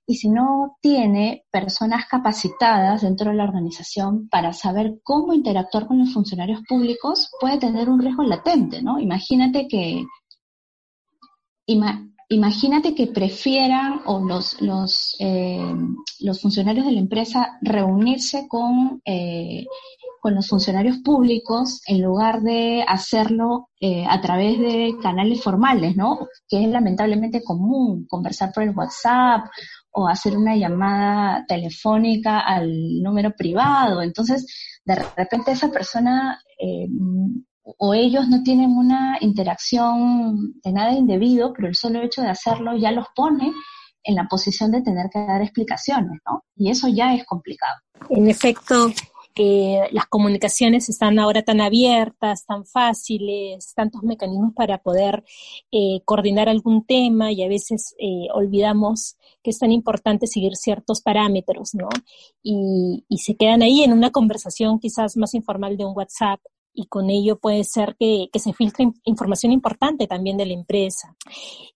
Y 0.08 0.16
si 0.16 0.30
no 0.30 0.78
tiene 0.82 1.46
personas 1.50 2.06
capacitadas 2.06 3.02
dentro 3.02 3.32
de 3.32 3.38
la 3.38 3.46
organización 3.46 4.30
para 4.30 4.54
saber 4.54 5.00
cómo 5.04 5.34
interactuar 5.34 5.88
con 5.88 5.98
los 5.98 6.14
funcionarios 6.14 6.62
públicos, 6.68 7.32
puede 7.40 7.58
tener 7.58 7.90
un 7.90 8.00
riesgo 8.00 8.24
latente, 8.24 8.84
¿no? 8.84 9.00
Imagínate 9.00 9.68
que, 9.68 10.06
imagínate 12.30 12.94
que 12.94 13.08
prefieran 13.08 14.02
o 14.06 14.20
los, 14.20 14.62
los, 14.62 15.16
eh, 15.20 15.74
los 16.20 16.40
funcionarios 16.40 16.86
de 16.86 16.92
la 16.92 17.00
empresa 17.00 17.58
reunirse 17.62 18.48
con 18.48 19.02
eh, 19.06 19.66
con 20.26 20.34
los 20.34 20.48
funcionarios 20.48 20.98
públicos 21.04 21.82
en 21.86 22.02
lugar 22.02 22.42
de 22.42 22.84
hacerlo 22.88 23.70
eh, 23.80 24.08
a 24.10 24.20
través 24.22 24.58
de 24.58 24.96
canales 25.00 25.44
formales, 25.44 25.96
¿no? 25.96 26.18
Que 26.50 26.64
es 26.64 26.70
lamentablemente 26.72 27.44
común, 27.44 28.08
conversar 28.08 28.52
por 28.52 28.64
el 28.64 28.76
WhatsApp 28.76 29.46
o 29.92 30.08
hacer 30.08 30.36
una 30.36 30.56
llamada 30.56 31.46
telefónica 31.48 32.40
al 32.40 33.04
número 33.04 33.36
privado. 33.38 34.02
Entonces, 34.02 34.48
de 34.84 34.96
repente 34.96 35.52
esa 35.52 35.70
persona 35.70 36.42
eh, 36.60 36.88
o 37.78 37.94
ellos 37.94 38.28
no 38.28 38.42
tienen 38.42 38.72
una 38.72 39.20
interacción 39.22 40.56
de 40.64 40.72
nada 40.72 40.92
indebido, 40.94 41.54
pero 41.54 41.68
el 41.68 41.76
solo 41.76 42.02
hecho 42.02 42.24
de 42.24 42.30
hacerlo 42.30 42.76
ya 42.76 42.92
los 42.92 43.06
pone 43.16 43.54
en 44.04 44.16
la 44.16 44.26
posición 44.28 44.72
de 44.72 44.82
tener 44.82 45.06
que 45.14 45.20
dar 45.20 45.44
explicaciones, 45.44 46.20
¿no? 46.28 46.46
Y 46.56 46.72
eso 46.72 46.88
ya 46.88 47.14
es 47.14 47.24
complicado. 47.28 47.76
En 48.10 48.28
efecto, 48.28 48.90
que 49.36 49.82
las 49.92 50.06
comunicaciones 50.06 50.88
están 50.88 51.20
ahora 51.20 51.44
tan 51.44 51.60
abiertas, 51.60 52.46
tan 52.46 52.66
fáciles, 52.66 53.74
tantos 53.76 54.02
mecanismos 54.02 54.54
para 54.56 54.78
poder 54.78 55.26
eh, 55.72 56.00
coordinar 56.06 56.48
algún 56.48 56.86
tema 56.86 57.34
y 57.34 57.44
a 57.44 57.50
veces 57.50 57.96
eh, 58.00 58.28
olvidamos 58.34 59.18
que 59.44 59.52
es 59.52 59.60
tan 59.60 59.74
importante 59.74 60.26
seguir 60.26 60.56
ciertos 60.56 61.02
parámetros, 61.02 61.76
¿no? 61.76 61.90
Y, 62.42 63.04
se 63.18 63.36
quedan 63.36 63.64
ahí 63.64 63.82
en 63.82 63.92
una 63.92 64.12
conversación 64.12 64.80
quizás 64.80 65.18
más 65.18 65.34
informal 65.34 65.78
de 65.78 65.86
un 65.86 65.98
WhatsApp 65.98 66.40
y 66.74 66.86
con 66.86 67.10
ello 67.10 67.40
puede 67.40 67.64
ser 67.64 67.96
que, 68.00 68.30
se 68.36 68.54
filtre 68.54 68.92
información 69.04 69.52
importante 69.52 70.06
también 70.06 70.38
de 70.38 70.46
la 70.46 70.54
empresa. 70.54 71.16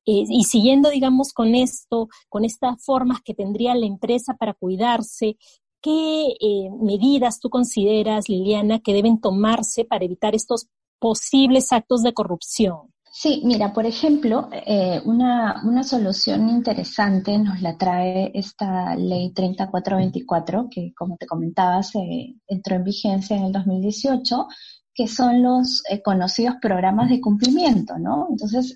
Eh, 0.05 0.25
y 0.29 0.43
siguiendo, 0.43 0.89
digamos, 0.89 1.33
con 1.33 1.55
esto, 1.55 2.07
con 2.29 2.45
estas 2.45 2.83
formas 2.83 3.21
que 3.21 3.33
tendría 3.33 3.73
la 3.73 3.87
empresa 3.87 4.35
para 4.35 4.53
cuidarse, 4.53 5.37
¿Qué 5.81 6.35
eh, 6.39 6.69
medidas 6.81 7.39
tú 7.39 7.49
consideras, 7.49 8.27
Liliana, 8.27 8.79
que 8.79 8.93
deben 8.93 9.21
tomarse 9.21 9.85
para 9.85 10.03
evitar 10.03 10.35
estos 10.35 10.67
posibles 10.99 11.71
actos 11.71 12.03
de 12.03 12.13
corrupción? 12.13 12.93
Sí, 13.11 13.41
mira, 13.45 13.73
por 13.73 13.85
ejemplo, 13.85 14.49
eh, 14.51 15.01
una, 15.05 15.61
una, 15.65 15.83
solución 15.83 16.49
interesante 16.49 17.37
nos 17.37 17.61
la 17.61 17.77
trae 17.77 18.31
esta 18.33 18.95
ley 18.95 19.31
3424, 19.31 20.67
que 20.69 20.93
como 20.95 21.17
te 21.17 21.25
comentaba, 21.25 21.81
se 21.81 22.35
entró 22.47 22.75
en 22.75 22.83
vigencia 22.83 23.37
en 23.37 23.45
el 23.45 23.51
2018, 23.51 24.47
que 24.93 25.07
son 25.07 25.41
los 25.41 25.81
eh, 25.89 26.01
conocidos 26.03 26.55
programas 26.61 27.09
de 27.09 27.21
cumplimiento, 27.21 27.97
¿no? 27.97 28.27
Entonces, 28.29 28.75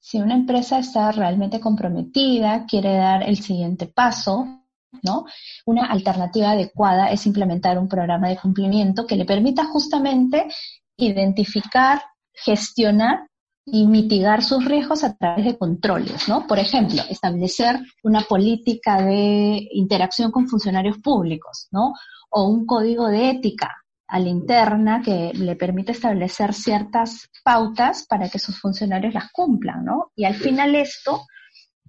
si 0.00 0.18
una 0.18 0.34
empresa 0.34 0.78
está 0.78 1.12
realmente 1.12 1.60
comprometida, 1.60 2.66
quiere 2.66 2.96
dar 2.96 3.22
el 3.22 3.36
siguiente 3.36 3.86
paso, 3.86 4.61
¿no? 5.02 5.24
Una 5.66 5.86
alternativa 5.86 6.50
adecuada 6.50 7.10
es 7.10 7.26
implementar 7.26 7.78
un 7.78 7.88
programa 7.88 8.28
de 8.28 8.36
cumplimiento 8.36 9.06
que 9.06 9.16
le 9.16 9.24
permita 9.24 9.64
justamente 9.64 10.48
identificar, 10.96 12.02
gestionar 12.32 13.26
y 13.64 13.86
mitigar 13.86 14.42
sus 14.42 14.64
riesgos 14.64 15.04
a 15.04 15.14
través 15.16 15.44
de 15.44 15.56
controles, 15.56 16.28
¿no? 16.28 16.46
Por 16.46 16.58
ejemplo, 16.58 17.02
establecer 17.08 17.78
una 18.02 18.22
política 18.22 19.00
de 19.00 19.68
interacción 19.72 20.32
con 20.32 20.48
funcionarios 20.48 20.98
públicos, 20.98 21.68
¿no? 21.70 21.92
O 22.30 22.48
un 22.48 22.66
código 22.66 23.08
de 23.08 23.30
ética 23.30 23.70
a 24.08 24.18
la 24.18 24.28
interna 24.28 25.00
que 25.00 25.32
le 25.32 25.56
permite 25.56 25.92
establecer 25.92 26.52
ciertas 26.52 27.30
pautas 27.44 28.04
para 28.06 28.28
que 28.28 28.38
sus 28.38 28.60
funcionarios 28.60 29.14
las 29.14 29.30
cumplan, 29.30 29.84
¿no? 29.84 30.10
Y 30.16 30.24
al 30.24 30.34
final 30.34 30.74
esto 30.74 31.22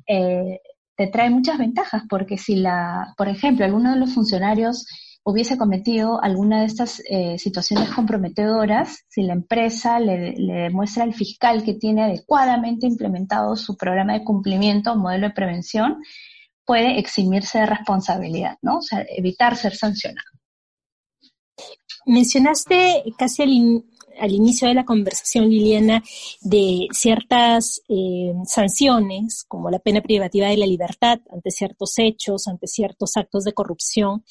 eh, 0.07 0.59
te 0.95 1.07
trae 1.07 1.29
muchas 1.29 1.57
ventajas, 1.57 2.03
porque 2.09 2.37
si 2.37 2.55
la, 2.55 3.13
por 3.17 3.27
ejemplo, 3.27 3.65
alguno 3.65 3.91
de 3.91 3.99
los 3.99 4.13
funcionarios 4.13 4.85
hubiese 5.23 5.57
cometido 5.57 6.21
alguna 6.21 6.59
de 6.59 6.65
estas 6.65 7.01
eh, 7.09 7.37
situaciones 7.39 7.89
comprometedoras, 7.89 9.05
si 9.07 9.23
la 9.23 9.33
empresa 9.33 9.99
le, 9.99 10.33
demuestra 10.37 11.03
al 11.03 11.13
fiscal 11.13 11.63
que 11.63 11.75
tiene 11.75 12.03
adecuadamente 12.03 12.85
implementado 12.85 13.55
su 13.55 13.77
programa 13.77 14.13
de 14.13 14.25
cumplimiento 14.25 14.91
o 14.91 14.97
modelo 14.97 15.29
de 15.29 15.33
prevención, 15.33 16.03
puede 16.65 16.99
eximirse 16.99 17.59
de 17.59 17.65
responsabilidad, 17.65 18.57
¿no? 18.61 18.77
O 18.77 18.81
sea, 18.81 19.05
evitar 19.09 19.55
ser 19.55 19.75
sancionado. 19.75 20.27
Mencionaste 22.05 23.03
casi 23.17 23.43
al, 23.43 23.83
al 24.19 24.31
inicio 24.31 24.67
de 24.67 24.73
la 24.73 24.85
conversación, 24.85 25.49
Liliana, 25.49 26.03
de 26.41 26.87
ciertas 26.91 27.81
eh, 27.89 28.33
sanciones, 28.45 29.45
como 29.47 29.69
la 29.69 29.79
pena 29.79 30.01
privativa 30.01 30.47
de 30.47 30.57
la 30.57 30.65
libertad 30.65 31.19
ante 31.31 31.51
ciertos 31.51 31.97
hechos, 31.97 32.47
ante 32.47 32.67
ciertos 32.67 33.17
actos 33.17 33.43
de 33.43 33.53
corrupción. 33.53 34.23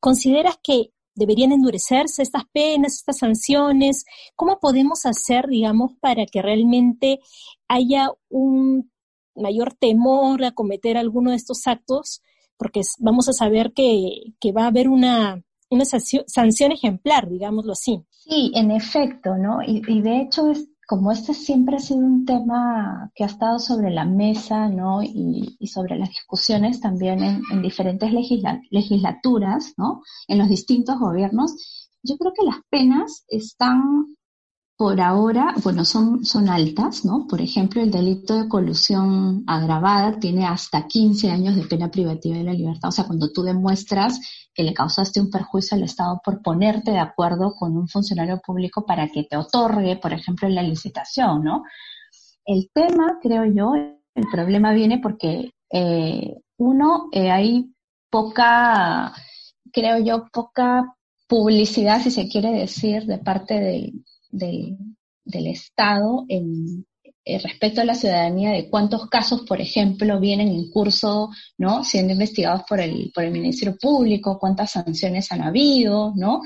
¿Consideras 0.00 0.58
que 0.62 0.92
deberían 1.14 1.52
endurecerse 1.52 2.22
estas 2.22 2.44
penas, 2.52 2.94
estas 2.94 3.18
sanciones? 3.18 4.04
¿Cómo 4.36 4.60
podemos 4.60 5.04
hacer, 5.04 5.48
digamos, 5.48 5.92
para 6.00 6.26
que 6.26 6.42
realmente 6.42 7.20
haya 7.66 8.10
un 8.28 8.90
mayor 9.34 9.74
temor 9.74 10.44
a 10.44 10.52
cometer 10.52 10.96
alguno 10.96 11.30
de 11.30 11.36
estos 11.36 11.66
actos? 11.66 12.22
Porque 12.56 12.82
vamos 12.98 13.28
a 13.28 13.32
saber 13.32 13.72
que, 13.72 14.34
que 14.40 14.52
va 14.52 14.64
a 14.64 14.68
haber 14.68 14.88
una 14.88 15.42
una 15.70 15.84
sanción 15.84 16.72
ejemplar, 16.72 17.28
digámoslo 17.28 17.72
así. 17.72 18.02
Sí, 18.10 18.52
en 18.54 18.70
efecto, 18.70 19.36
¿no? 19.36 19.58
Y, 19.66 20.02
de 20.02 20.20
hecho, 20.20 20.50
es, 20.50 20.68
como 20.86 21.12
este 21.12 21.34
siempre 21.34 21.76
ha 21.76 21.80
sido 21.80 22.00
un 22.00 22.24
tema 22.24 23.10
que 23.14 23.24
ha 23.24 23.26
estado 23.26 23.58
sobre 23.58 23.90
la 23.90 24.04
mesa, 24.04 24.68
¿no? 24.68 25.02
Y, 25.02 25.56
sobre 25.66 25.98
las 25.98 26.08
discusiones 26.08 26.80
también 26.80 27.22
en, 27.22 27.62
diferentes 27.62 28.10
legislaturas, 28.70 29.74
¿no? 29.76 30.02
En 30.26 30.38
los 30.38 30.48
distintos 30.48 30.98
gobiernos, 30.98 31.88
yo 32.02 32.16
creo 32.16 32.32
que 32.32 32.44
las 32.44 32.60
penas 32.70 33.24
están 33.28 34.06
por 34.78 35.00
ahora, 35.00 35.56
bueno, 35.64 35.84
son, 35.84 36.24
son 36.24 36.48
altas, 36.48 37.04
¿no? 37.04 37.26
Por 37.28 37.40
ejemplo, 37.40 37.82
el 37.82 37.90
delito 37.90 38.40
de 38.40 38.48
colusión 38.48 39.42
agravada 39.48 40.20
tiene 40.20 40.46
hasta 40.46 40.86
15 40.86 41.32
años 41.32 41.56
de 41.56 41.64
pena 41.64 41.90
privativa 41.90 42.36
de 42.36 42.44
la 42.44 42.52
libertad. 42.52 42.90
O 42.90 42.92
sea, 42.92 43.04
cuando 43.04 43.32
tú 43.32 43.42
demuestras 43.42 44.20
que 44.54 44.62
le 44.62 44.72
causaste 44.72 45.20
un 45.20 45.32
perjuicio 45.32 45.76
al 45.76 45.82
Estado 45.82 46.20
por 46.24 46.42
ponerte 46.42 46.92
de 46.92 47.00
acuerdo 47.00 47.56
con 47.56 47.76
un 47.76 47.88
funcionario 47.88 48.38
público 48.38 48.86
para 48.86 49.08
que 49.08 49.24
te 49.24 49.36
otorgue, 49.36 49.96
por 49.96 50.12
ejemplo, 50.12 50.48
la 50.48 50.62
licitación, 50.62 51.42
¿no? 51.42 51.64
El 52.46 52.70
tema, 52.72 53.18
creo 53.20 53.46
yo, 53.46 53.74
el 53.74 54.26
problema 54.30 54.72
viene 54.72 55.00
porque, 55.00 55.50
eh, 55.72 56.36
uno, 56.56 57.08
eh, 57.10 57.32
hay 57.32 57.74
poca, 58.10 59.12
creo 59.72 59.98
yo, 59.98 60.28
poca 60.32 60.94
publicidad, 61.26 62.00
si 62.00 62.12
se 62.12 62.28
quiere 62.28 62.52
decir, 62.52 63.06
de 63.06 63.18
parte 63.18 63.54
del 63.54 64.04
del 64.30 65.46
Estado 65.46 66.24
en, 66.28 66.86
eh, 67.24 67.38
respecto 67.38 67.82
a 67.82 67.84
la 67.84 67.94
ciudadanía 67.94 68.52
de 68.52 68.70
cuántos 68.70 69.06
casos, 69.08 69.42
por 69.42 69.60
ejemplo, 69.60 70.18
vienen 70.18 70.48
en 70.48 70.70
curso, 70.70 71.28
¿no? 71.58 71.84
Siendo 71.84 72.14
investigados 72.14 72.62
por 72.66 72.80
el, 72.80 73.12
por 73.14 73.22
el 73.24 73.32
Ministerio 73.32 73.76
Público, 73.78 74.38
cuántas 74.38 74.72
sanciones 74.72 75.30
han 75.30 75.42
habido, 75.42 76.14
¿no? 76.16 76.40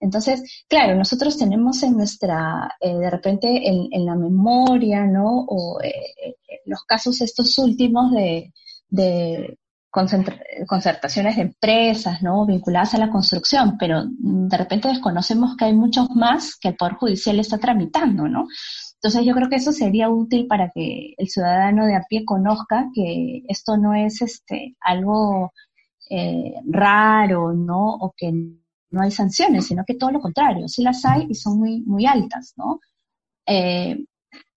Entonces, 0.00 0.64
claro, 0.66 0.96
nosotros 0.96 1.36
tenemos 1.36 1.82
en 1.82 1.96
nuestra, 1.96 2.74
eh, 2.80 2.94
de 2.94 3.10
repente, 3.10 3.68
en, 3.68 3.88
en, 3.90 4.06
la 4.06 4.14
memoria, 4.16 5.04
¿no? 5.04 5.44
O 5.46 5.80
eh, 5.82 6.36
los 6.64 6.84
casos 6.84 7.20
estos 7.20 7.58
últimos 7.58 8.10
de, 8.12 8.52
de 8.88 9.58
concertaciones 10.66 11.36
de 11.36 11.42
empresas, 11.42 12.20
¿no? 12.20 12.44
Vinculadas 12.46 12.94
a 12.94 12.98
la 12.98 13.10
construcción, 13.10 13.76
pero 13.78 14.04
de 14.08 14.56
repente 14.56 14.88
desconocemos 14.88 15.56
que 15.56 15.66
hay 15.66 15.74
muchos 15.74 16.10
más 16.10 16.56
que 16.56 16.68
el 16.68 16.76
Poder 16.76 16.94
Judicial 16.94 17.38
está 17.38 17.58
tramitando, 17.58 18.26
¿no? 18.26 18.46
Entonces 18.94 19.24
yo 19.24 19.34
creo 19.34 19.48
que 19.48 19.56
eso 19.56 19.70
sería 19.72 20.08
útil 20.10 20.46
para 20.46 20.70
que 20.74 21.14
el 21.16 21.28
ciudadano 21.28 21.86
de 21.86 21.94
a 21.94 22.02
pie 22.08 22.24
conozca 22.24 22.88
que 22.92 23.42
esto 23.48 23.76
no 23.76 23.94
es 23.94 24.20
este 24.20 24.76
algo 24.80 25.52
eh, 26.10 26.54
raro, 26.66 27.52
¿no? 27.52 27.94
O 27.94 28.14
que 28.16 28.32
no 28.32 29.02
hay 29.02 29.10
sanciones, 29.10 29.66
sino 29.66 29.84
que 29.86 29.94
todo 29.94 30.10
lo 30.10 30.20
contrario, 30.20 30.68
sí 30.68 30.82
las 30.82 31.04
hay 31.04 31.26
y 31.28 31.34
son 31.34 31.58
muy, 31.58 31.82
muy 31.82 32.06
altas, 32.06 32.54
¿no? 32.56 32.80
Eh, 33.46 34.04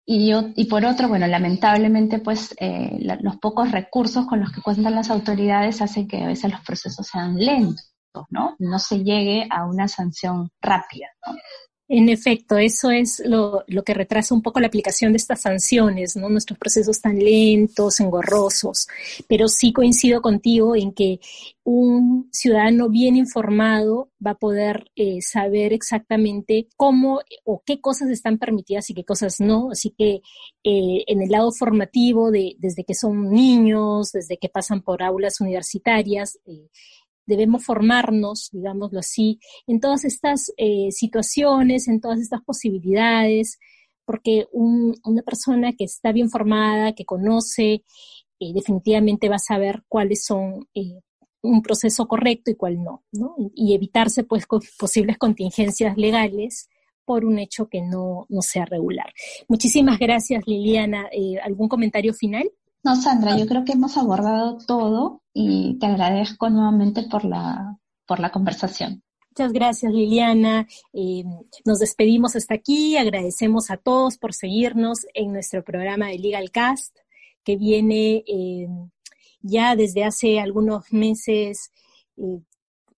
y, 0.10 0.66
por 0.70 0.86
otro, 0.86 1.10
bueno, 1.10 1.28
lamentablemente, 1.28 2.20
pues 2.20 2.56
eh, 2.62 2.98
los 3.22 3.36
pocos 3.38 3.74
recursos 3.74 4.26
con 4.26 4.40
los 4.40 4.54
que 4.54 4.62
cuentan 4.62 4.96
las 4.96 5.10
autoridades 5.10 5.82
hacen 5.82 6.08
que 6.08 6.24
a 6.24 6.28
veces 6.28 6.50
los 6.50 6.62
procesos 6.62 7.06
sean 7.06 7.36
lentos, 7.36 7.92
¿no? 8.30 8.56
No 8.58 8.80
se 8.80 9.04
llegue 9.04 9.50
a 9.52 9.66
una 9.66 9.90
sanción 9.90 10.50
rápida, 10.62 11.08
¿no? 11.26 11.36
En 11.90 12.10
efecto, 12.10 12.58
eso 12.58 12.92
es 12.92 13.22
lo, 13.26 13.64
lo, 13.68 13.84
que 13.84 13.94
retrasa 13.94 14.36
un 14.36 14.42
poco 14.42 14.60
la 14.60 14.68
aplicación 14.68 15.14
de 15.14 15.18
estas 15.18 15.42
sanciones, 15.42 16.18
¿no? 16.18 16.28
Nuestros 16.28 16.60
procesos 16.60 17.00
tan 17.00 17.18
lentos, 17.18 18.02
engorrosos. 18.02 18.88
Pero 19.30 19.48
sí 19.48 19.72
coincido 19.72 20.22
contigo 20.22 20.76
en 20.76 20.92
que 20.92 21.22
un 21.64 22.28
ciudadano 22.32 22.90
bien 22.90 23.16
informado 23.16 24.10
va 24.26 24.32
a 24.32 24.38
poder 24.38 24.92
eh, 24.98 25.22
saber 25.22 25.72
exactamente 25.72 26.68
cómo 26.76 27.22
o 27.46 27.62
qué 27.66 27.80
cosas 27.80 28.10
están 28.10 28.38
permitidas 28.38 28.90
y 28.90 28.94
qué 28.94 29.06
cosas 29.06 29.40
no. 29.40 29.72
Así 29.72 29.94
que 29.98 30.22
eh, 30.66 31.04
en 31.08 31.22
el 31.22 31.30
lado 31.30 31.52
formativo, 31.54 32.32
de, 32.32 32.56
desde 32.60 32.84
que 32.84 32.96
son 32.96 33.30
niños, 33.32 34.12
desde 34.12 34.38
que 34.38 34.50
pasan 34.50 34.82
por 34.82 35.04
aulas 35.04 35.40
universitarias, 35.40 36.38
eh, 36.46 36.70
debemos 37.28 37.64
formarnos, 37.64 38.50
digámoslo 38.52 39.00
así, 39.00 39.40
en 39.68 39.80
todas 39.80 40.06
estas 40.06 40.52
eh, 40.58 40.92
situaciones, 40.92 41.88
en 41.88 42.02
todas 42.02 42.20
estas 42.20 42.42
posibilidades, 42.42 43.60
porque 44.06 44.48
una 44.54 45.22
persona 45.22 45.74
que 45.74 45.84
está 45.84 46.14
bien 46.14 46.30
formada, 46.30 46.94
que 46.94 47.06
conoce, 47.06 47.84
eh, 48.40 48.54
definitivamente 48.54 49.28
va 49.28 49.36
a 49.36 49.40
saber 49.40 49.84
cuáles 49.90 50.24
son 50.24 50.68
eh, 50.74 51.02
un 51.42 51.62
proceso 51.62 52.08
correcto 52.08 52.50
y 52.50 52.56
cuál 52.56 52.82
no, 52.82 53.04
¿no? 53.12 53.36
Y 53.54 53.76
evitarse 53.76 54.24
pues 54.24 54.46
posibles 54.80 55.18
contingencias 55.18 55.98
legales 55.98 56.70
por 57.04 57.26
un 57.26 57.40
hecho 57.40 57.68
que 57.68 57.82
no, 57.82 58.26
no 58.30 58.42
sea 58.42 58.66
regular. 58.66 59.14
Muchísimas 59.50 60.00
gracias, 60.00 60.44
Liliana. 60.48 61.10
¿Algún 61.44 61.68
comentario 61.68 62.14
final? 62.14 62.50
No, 62.84 62.96
Sandra, 62.96 63.38
yo 63.38 63.48
creo 63.48 63.66
que 63.66 63.74
hemos 63.74 63.98
abordado 63.98 64.58
todo 64.66 65.22
y 65.34 65.78
te 65.80 65.88
agradezco 65.88 66.50
nuevamente 66.50 67.04
por 67.04 67.26
la, 67.26 67.78
por 68.06 68.20
la 68.20 68.32
conversación. 68.32 69.04
Muchas 69.38 69.54
gracias, 69.54 69.94
Liliana. 69.94 70.68
Eh, 70.94 71.24
nos 71.64 71.80
despedimos 71.80 72.36
hasta 72.36 72.56
aquí. 72.56 72.98
Agradecemos 72.98 73.70
a 73.70 73.78
todos 73.78 74.18
por 74.18 74.34
seguirnos 74.34 75.06
en 75.14 75.32
nuestro 75.32 75.64
programa 75.64 76.08
de 76.08 76.18
Legal 76.18 76.50
Cast, 76.50 76.98
que 77.44 77.56
viene 77.56 78.24
eh, 78.28 78.68
ya 79.42 79.76
desde 79.76 80.06
hace 80.06 80.40
algunos 80.40 80.92
meses 80.92 81.72
eh, 82.18 82.40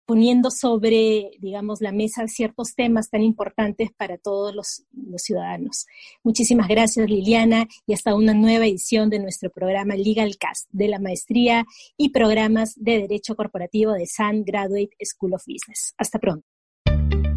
poniendo 0.10 0.50
sobre, 0.50 1.30
digamos, 1.38 1.82
la 1.82 1.92
mesa 1.92 2.28
ciertos 2.28 2.74
temas 2.74 3.12
tan 3.12 3.22
importantes 3.22 3.92
para 3.96 4.18
todos 4.18 4.56
los, 4.56 4.84
ciudadanos. 5.18 5.86
Muchísimas 6.24 6.68
gracias, 6.68 7.08
Liliana, 7.08 7.68
y 7.86 7.94
hasta 7.94 8.16
una 8.16 8.34
nueva 8.34 8.66
edición 8.66 9.12
de 9.12 9.20
nuestro 9.20 9.52
programa 9.52 9.96
Legal 9.96 10.36
Cast 10.40 10.68
de 10.72 10.88
la 10.88 10.98
Maestría 10.98 11.64
y 11.96 12.10
Programas 12.10 12.74
de 12.76 13.02
Derecho 13.02 13.36
Corporativo 13.36 13.94
de 13.94 14.08
San 14.08 14.44
Graduate 14.44 14.90
School 15.04 15.36
of 15.36 15.44
Business. 15.46 15.94
Hasta 15.96 16.18
pronto. 16.18 16.44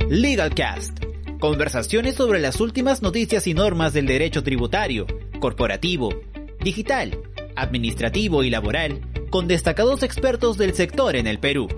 Legal 0.08 0.54
Cast. 0.54 0.98
Conversaciones 1.40 2.14
sobre 2.14 2.40
las 2.40 2.58
últimas 2.58 3.02
noticias 3.02 3.46
y 3.46 3.52
normas 3.52 3.92
del 3.92 4.06
derecho 4.06 4.42
tributario, 4.42 5.06
corporativo, 5.40 6.08
digital, 6.64 7.20
administrativo 7.54 8.44
y 8.44 8.48
laboral, 8.48 9.28
con 9.28 9.46
destacados 9.46 10.02
expertos 10.02 10.56
del 10.56 10.72
sector 10.72 11.16
en 11.16 11.26
el 11.26 11.38
Perú. 11.38 11.68